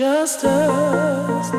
[0.00, 1.50] just us.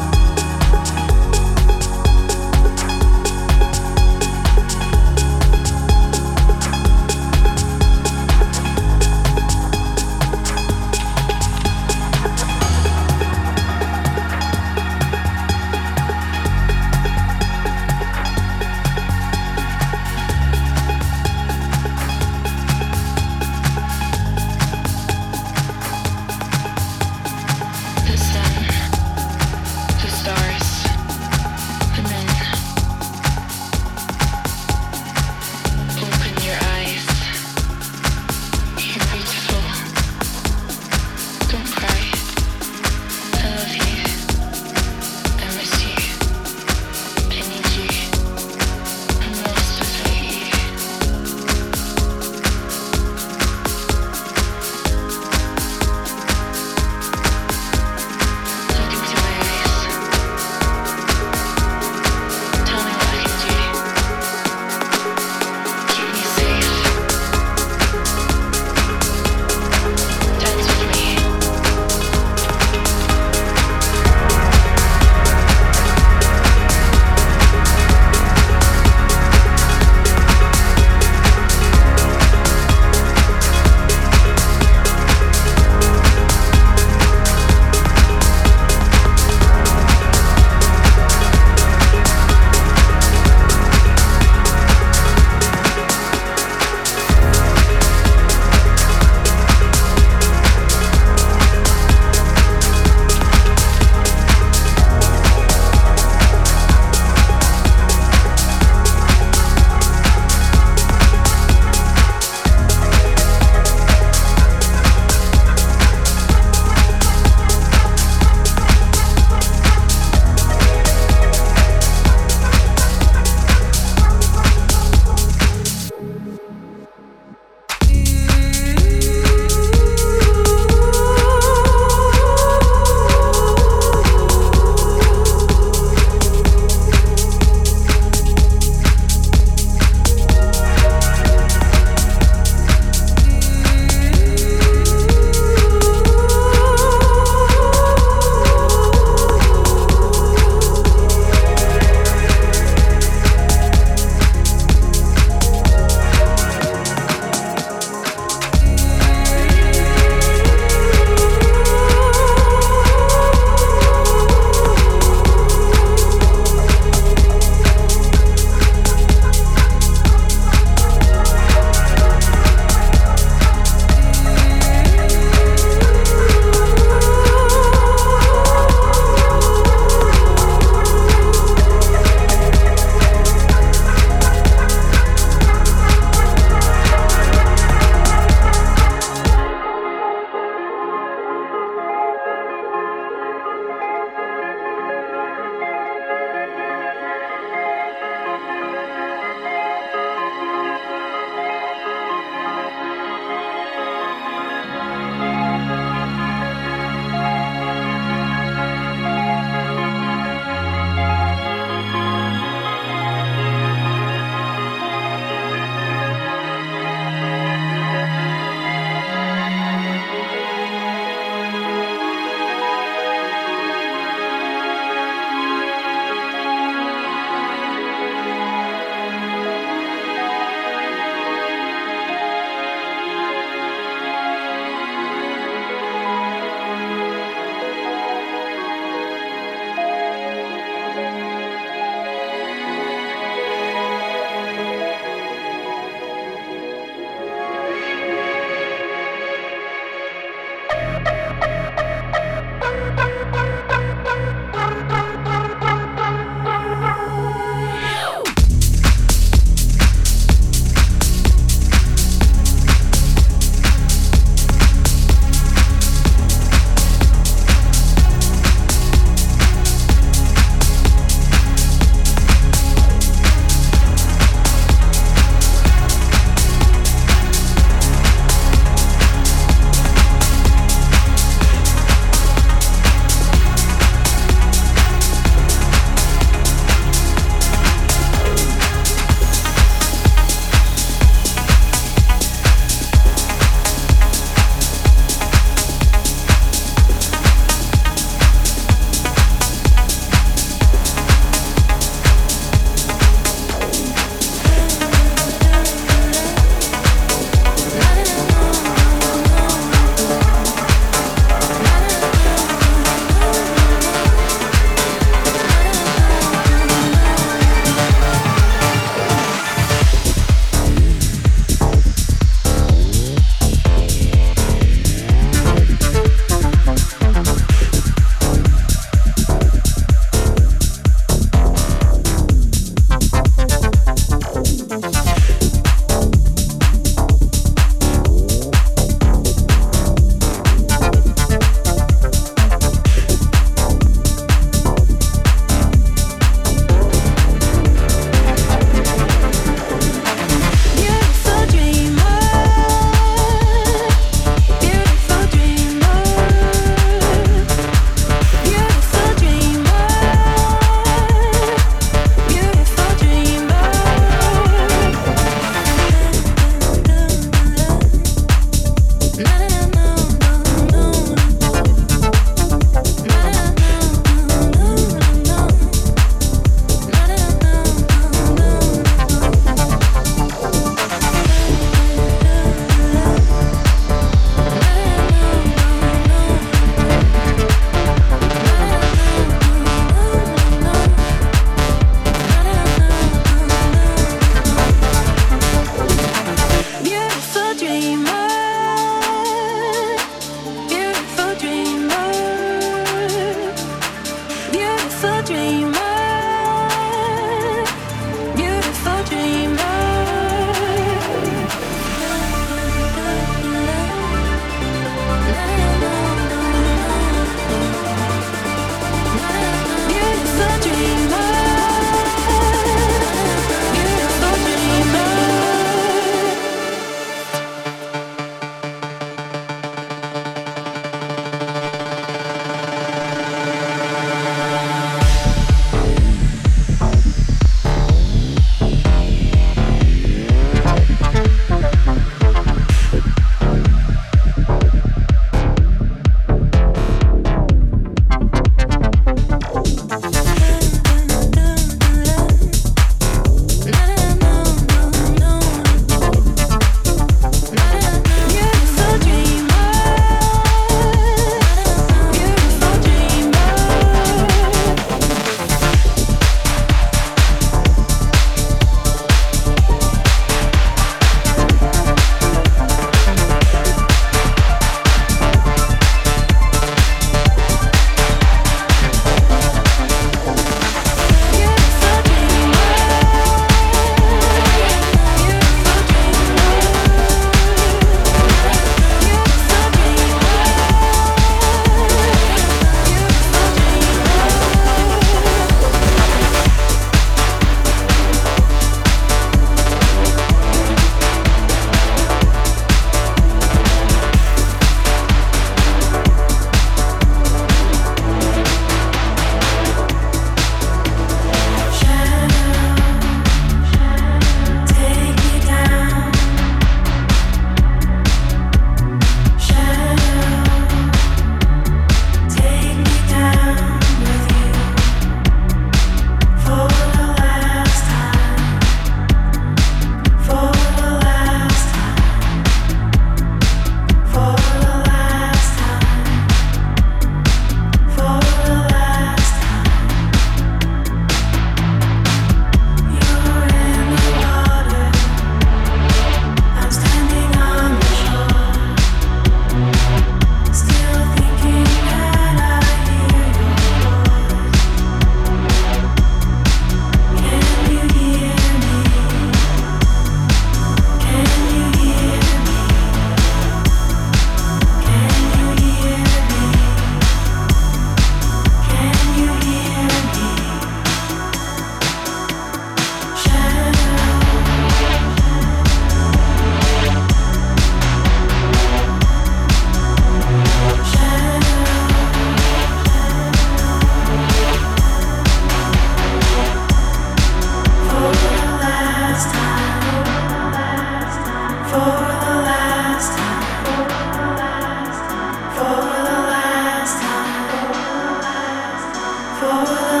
[599.41, 600.00] for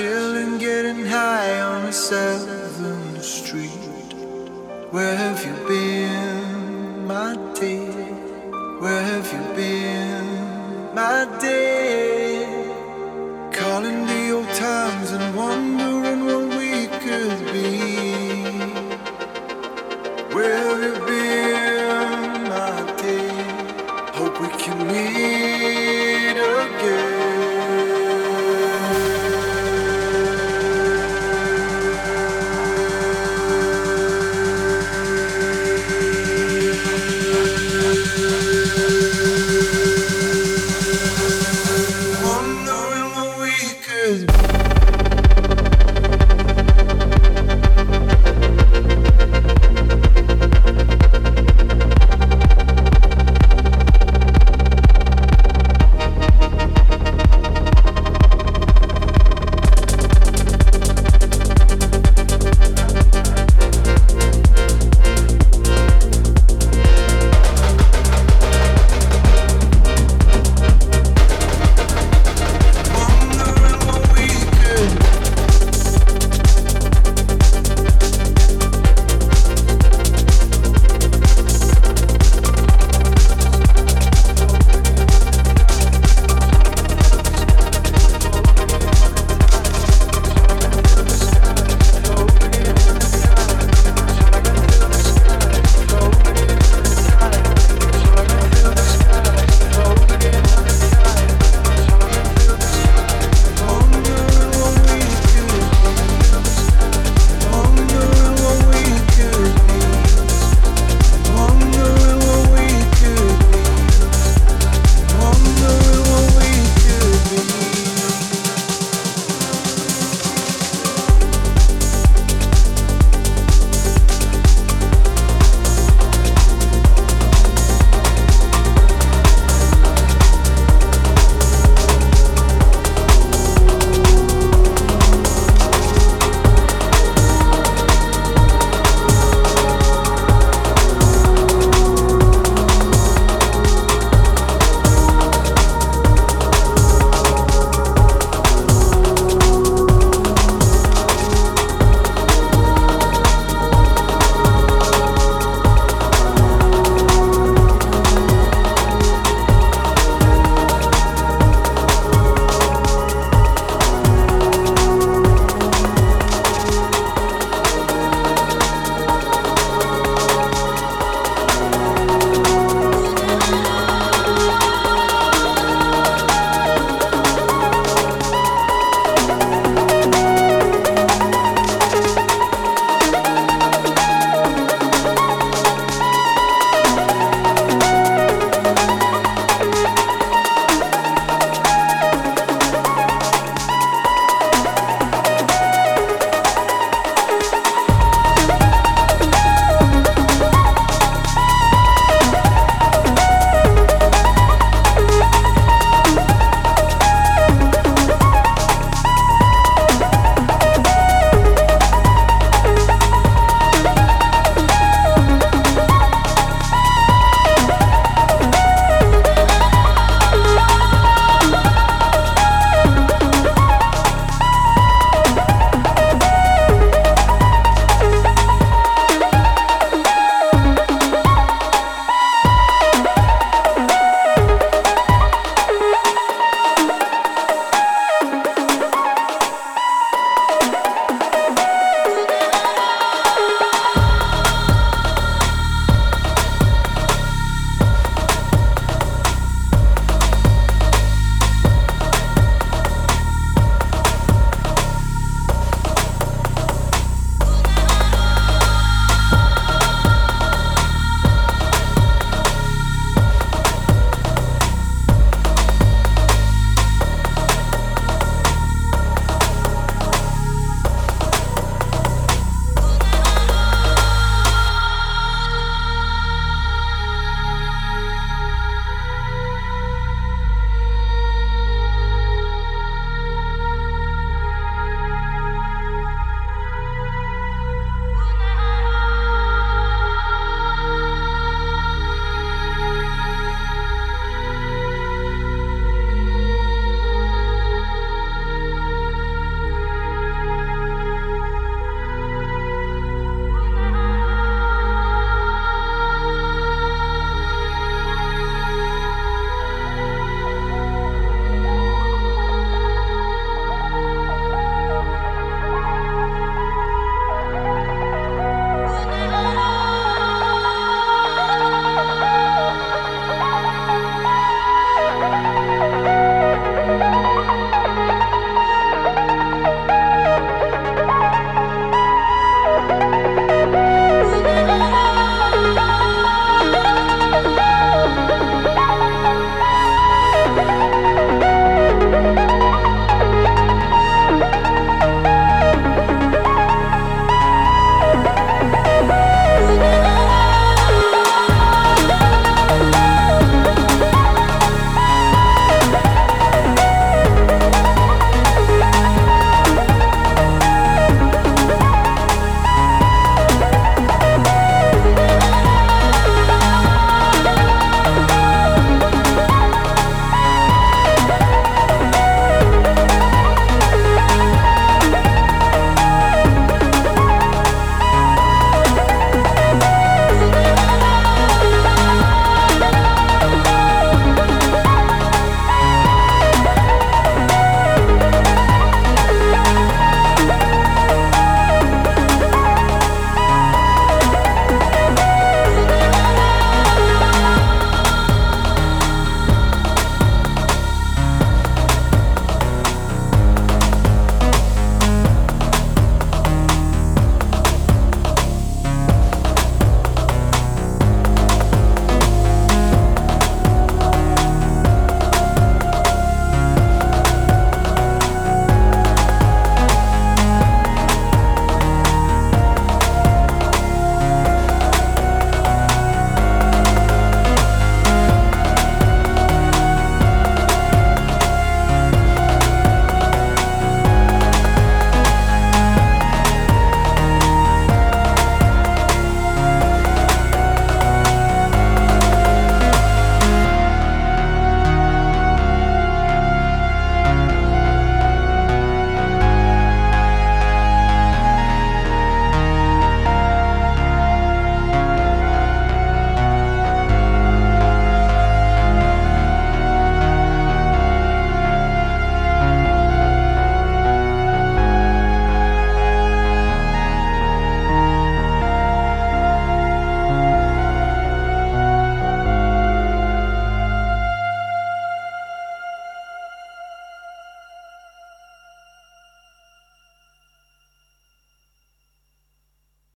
[0.00, 3.84] chilling, getting high on the 7th Street.
[4.94, 7.92] Where have you been, my dear?
[8.82, 10.28] Where have you been,
[10.94, 12.48] my dear?
[13.60, 16.72] Calling the old times and wondering what we
[17.04, 17.70] could be.
[20.34, 23.42] Where have you been, my dear?
[24.18, 25.79] Hope we can meet.